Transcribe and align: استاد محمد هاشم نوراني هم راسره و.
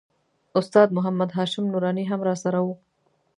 استاد 0.59 0.87
محمد 0.97 1.29
هاشم 1.37 1.65
نوراني 1.71 2.03
هم 2.11 2.21
راسره 2.27 2.59
و. 2.65 2.67